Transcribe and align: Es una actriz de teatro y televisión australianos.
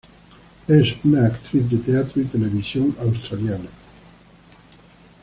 Es 0.67 0.95
una 1.05 1.27
actriz 1.27 1.69
de 1.69 1.77
teatro 1.77 2.23
y 2.23 2.25
televisión 2.25 2.97
australianos. 3.01 3.69